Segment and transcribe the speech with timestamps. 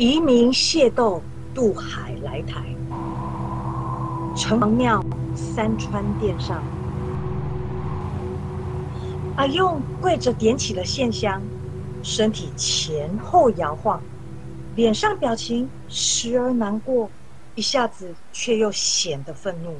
[0.00, 1.22] 移民械斗
[1.54, 2.64] 渡海来台，
[4.34, 6.64] 城隍庙三川殿上，
[9.36, 11.42] 阿用跪着点起了线香，
[12.02, 14.00] 身体前后摇晃，
[14.74, 17.10] 脸上表情时而难过，
[17.54, 19.74] 一下子却又显得愤怒。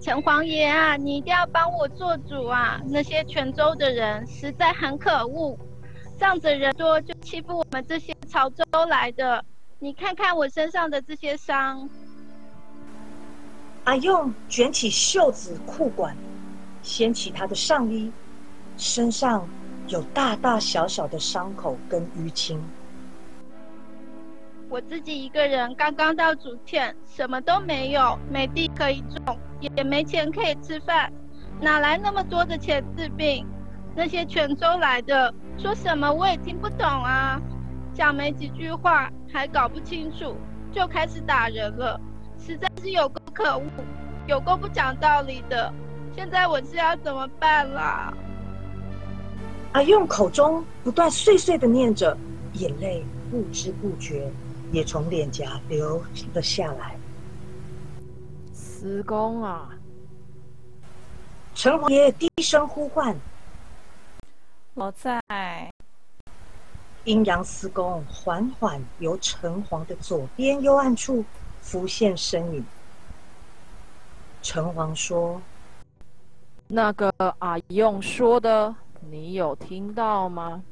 [0.00, 2.80] 城隍爷啊，你一定要帮我做主啊！
[2.84, 5.56] 那些泉州的人实在很可恶，
[6.18, 9.44] 仗着人多就欺负我们这些潮州来的。
[9.78, 11.88] 你看看我身上的这些伤。
[13.84, 16.16] 阿用卷起袖子裤管，
[16.82, 18.12] 掀起他的上衣，
[18.76, 19.48] 身上
[19.88, 22.62] 有大大小小的伤口跟淤青。
[24.68, 31.12] 我自己一个人刚刚到竹堑，什么都没有，没地可以种，也没钱可以吃饭，
[31.60, 33.44] 哪来那么多的钱治病？
[33.94, 37.40] 那些泉州来的说什么我也听不懂啊，
[37.94, 40.34] 讲没几句话还搞不清楚，
[40.72, 42.00] 就开始打人了，
[42.44, 43.62] 实在是有够可恶，
[44.26, 45.72] 有够不讲道理的。
[46.16, 48.12] 现在我是要怎么办啦？
[49.70, 52.18] 阿用口中不断碎碎的念着，
[52.54, 54.28] 眼泪不知不觉。
[54.72, 56.96] 也从脸颊流了下来。
[58.52, 59.68] 司公啊！
[61.54, 63.14] 陈王爷低声呼唤
[64.72, 65.21] ：“我在。”
[67.04, 71.24] 阴阳司公缓缓由城隍的左边幽暗处
[71.60, 72.64] 浮现身影。
[74.42, 75.40] 城隍说
[76.68, 78.74] ：“那个阿用说的，
[79.10, 80.62] 你有听到吗？”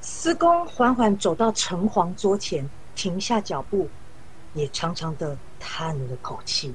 [0.00, 2.68] 司公缓缓走到城隍桌前。
[2.96, 3.88] 停下脚步，
[4.52, 6.74] 也长长的叹了口气。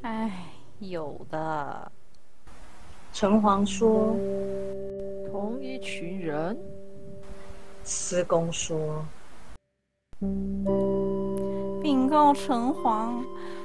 [0.00, 0.46] 哎，
[0.78, 1.92] 有的。
[3.12, 4.16] 城隍说
[5.30, 6.56] ：“同一群人。”
[7.86, 9.04] 司公说
[11.80, 13.14] ：“禀告城隍。”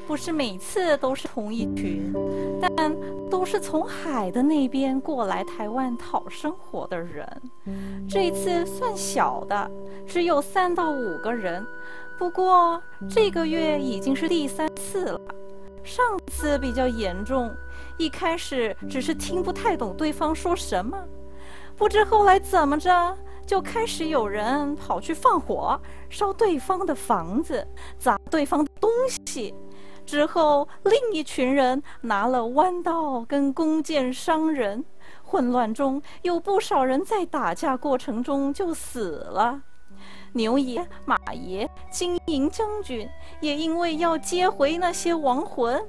[0.08, 2.14] 不是每次都是同一群，
[2.60, 2.94] 但
[3.30, 7.26] 都是从海的那边过来台湾讨生活的人。
[8.10, 9.72] 这次算小的，
[10.06, 11.66] 只有三到五个人。
[12.20, 15.22] 不过这个月已经是第三次了，
[15.82, 17.50] 上次比较严重，
[17.98, 21.02] 一开始只是听不太懂对方说什么，
[21.78, 25.80] 不知后来怎么着，就开始有人跑去放火，
[26.10, 29.54] 烧对方的房子，砸对方的东西。
[30.06, 34.84] 之后，另一群人拿了弯刀跟弓箭伤人，
[35.24, 39.62] 混乱中有不少人在打架过程中就死了。
[40.34, 43.08] 牛爷、马爷、金银将军
[43.42, 45.82] 也因为要接回那些亡魂，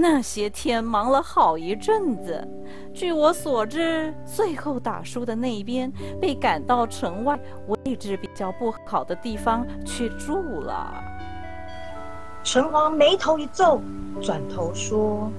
[0.00, 2.48] 那些天忙了好一阵子。
[2.94, 10.90] 据我所知，最后打输的那一边被赶到城外位置比较不好的地方去住了。
[12.42, 13.78] 城隍眉头一皱，
[14.22, 15.30] 转头说：“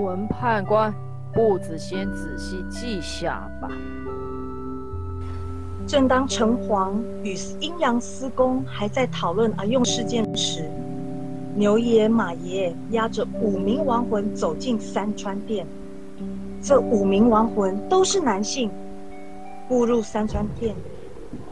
[0.00, 0.94] 文判官，
[1.34, 3.68] 步子先仔细记下吧。”
[5.86, 10.29] 正当城隍与阴阳司公还在讨论而用事件时，
[11.60, 15.66] 牛爷、马爷押着五名亡魂走进三川殿。
[16.62, 18.70] 这五名亡魂都是男性，
[19.68, 20.74] 步入三川殿，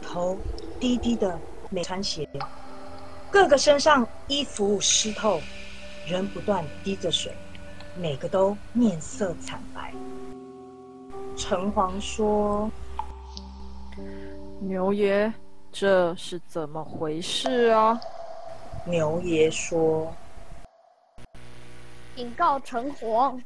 [0.01, 0.35] 头
[0.79, 1.37] 低低的，
[1.69, 2.27] 没穿鞋。
[3.29, 5.39] 各个身上衣服湿透，
[6.07, 7.31] 人不断滴着水，
[7.95, 9.93] 每个都面色惨白。
[11.35, 12.67] 城隍说
[14.59, 15.31] ：“牛爷，
[15.71, 18.01] 这是怎么回事啊？”
[18.85, 20.13] 牛爷说
[22.15, 23.41] ：“禀告城隍，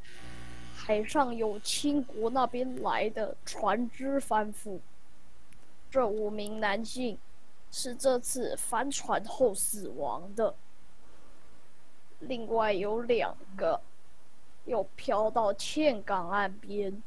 [0.74, 4.78] 海上有清国那边来的船只翻覆，
[5.90, 7.18] 这五名男性。”
[7.76, 10.54] 是这次翻船后死亡的，
[12.20, 13.80] 另外有两个
[14.64, 17.02] 又漂到堑港岸边，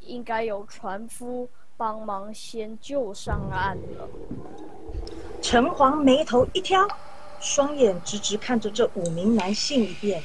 [0.00, 1.48] 应该有船夫
[1.78, 4.06] 帮忙先救上岸了。
[5.40, 6.86] 城隍眉头一挑，
[7.46, 10.20] 双眼直直看着这五名男性一遍，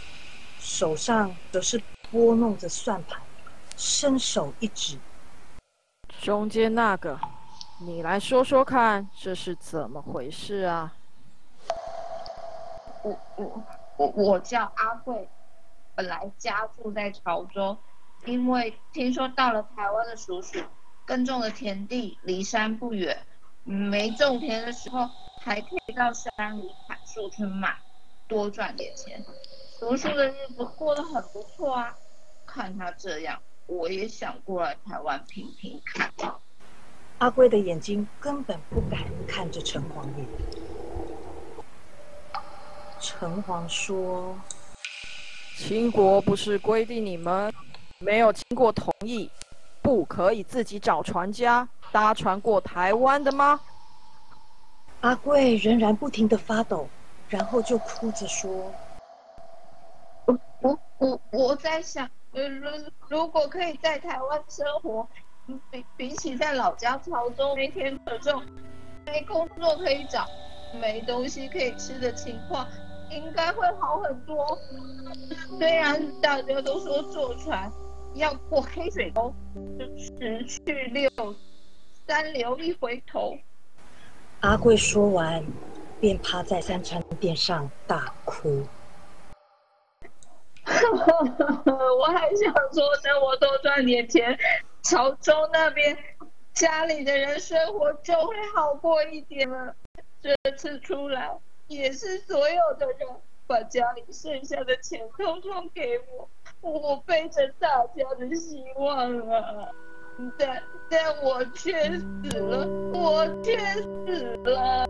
[0.58, 1.80] 手上则是
[2.10, 3.22] 拨弄着算盘，
[3.78, 4.98] 伸手一指，
[6.20, 7.20] 中间那个。
[7.80, 10.92] 你来说说看，这是怎么回事啊？
[13.04, 13.64] 我我
[13.98, 15.30] 我我叫阿贵，
[15.94, 17.78] 本来家住在潮州，
[18.26, 20.60] 因为听说到了台湾的叔叔
[21.06, 23.16] 耕种的田地离山不远，
[23.64, 25.08] 没种田的时候
[25.40, 26.70] 还可以到山里
[27.02, 27.76] 砍树去卖，
[28.28, 29.26] 多赚点钱。
[29.80, 31.96] 读书的日子过得很不错啊，
[32.46, 36.12] 看他这样，我也想过来台湾拼拼看。
[37.18, 40.26] 阿贵的眼睛根本不敢看着城隍爷。
[43.00, 44.38] 城隍说
[45.58, 47.52] ：“秦国不是规定你们
[47.98, 49.30] 没有经过同意，
[49.82, 53.60] 不可以自己找船家搭船过台湾的吗？”
[55.02, 56.88] 阿贵仍然不停的发抖，
[57.28, 58.72] 然后就哭着说
[60.26, 62.70] ：“我我我我在想，呃，如
[63.10, 65.08] 如果可以在台湾生活，
[65.72, 68.44] 比比起在老家潮州没田可种，
[69.08, 70.28] 没工作可以找，
[70.80, 72.68] 没东西可以吃的情况。”
[73.12, 74.58] 应该会好很多。
[75.60, 77.70] 虽然大家都说坐船
[78.14, 79.34] 要过黑水沟，
[79.78, 81.12] 就十去六
[82.08, 83.38] 三流一回头。
[84.42, 85.44] 阿贵说完，
[86.00, 88.66] 便趴在三川垫上大哭。
[90.66, 94.36] 我还想说，等我多赚点钱，
[94.82, 95.96] 潮州那边
[96.54, 99.76] 家里的人生活就会好过一点了。
[100.22, 101.32] 这次出来。
[101.68, 103.08] 也是所有的人
[103.48, 106.30] 把家里剩下的钱通通给我，
[106.60, 109.70] 我背着大家的希望啊！
[110.38, 113.58] 但但我却死了，我却
[114.06, 114.86] 死了。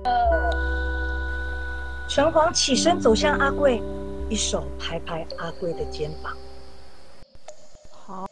[2.07, 3.81] 城隍起身走向阿贵，
[4.29, 6.35] 一手拍拍阿贵的肩膀。
[7.91, 8.27] 好，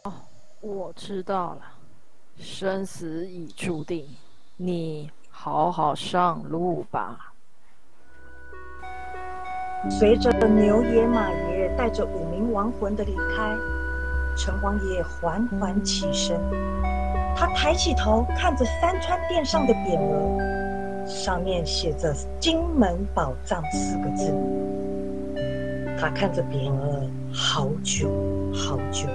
[0.60, 1.62] 我知道了，
[2.38, 4.06] 生死已注定，
[4.56, 7.32] 你好好上路吧。
[9.98, 13.56] 随着牛爷马爷带着五名亡魂的离开，
[14.36, 16.40] 城隍爷缓缓起身。
[17.36, 24.32] 他抬起头看着三川殿上的匾额，上面写着“金门宝藏”四个字。
[25.98, 28.10] 他看着匾额好久
[28.54, 29.08] 好久。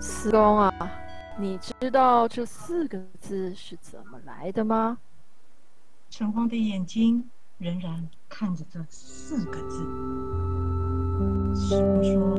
[0.00, 0.72] 四公啊，
[1.38, 4.98] 你知道这四个字是怎么来的吗？
[6.10, 7.28] 城隍的眼睛
[7.58, 9.84] 仍然看着这四个字。
[11.58, 12.38] 师傅说：“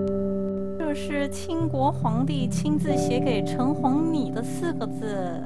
[0.80, 5.46] 这是清国皇帝亲自写给城隍你的四个字，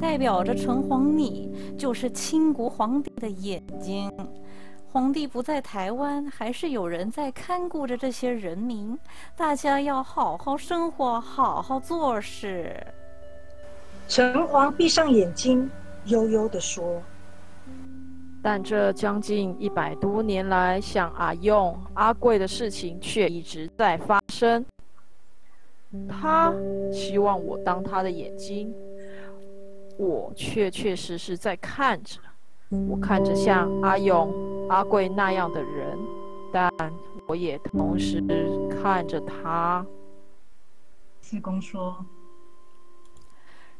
[0.00, 4.10] 代表着城隍你就是清国皇帝的眼睛。
[4.90, 8.98] 皇帝不在台湾，还是有人在看顾着这些人民。
[9.36, 12.74] 大家要好好生活，好好做事。”
[14.08, 15.70] 城隍闭上眼睛，
[16.06, 17.00] 悠悠地说。
[18.42, 24.64] 但这将近一百多年来，像阿用、阿贵的事情却一直在发生。
[26.08, 26.52] 他
[26.92, 28.72] 希望我当他的眼睛，
[29.98, 32.18] 我确确实实在看着。
[32.88, 34.32] 我看着像阿勇、
[34.68, 35.98] 阿贵那样的人，
[36.52, 36.70] 但
[37.26, 38.22] 我也同时
[38.70, 39.84] 看着他。
[41.20, 42.02] 四公说。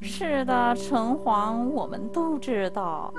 [0.02, 3.12] 是的，城隍，我们都知道，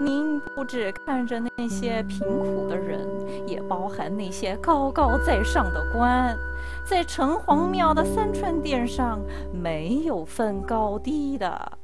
[0.00, 3.06] 您不只看着那些贫苦的人，
[3.48, 6.36] 也包含那些高高在上的官。
[6.84, 9.20] 在城隍庙的三川殿上，
[9.52, 11.78] 没有分高低的。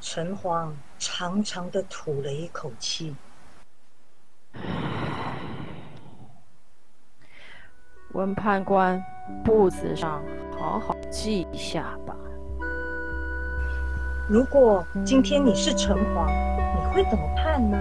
[0.00, 3.14] 城隍长长的吐了一口气，
[8.12, 9.02] 文判官，
[9.44, 10.22] 簿子上
[10.56, 12.14] 好好记一下吧。
[14.30, 16.24] 如果今天你是城隍，
[16.78, 17.76] 你会怎么判呢？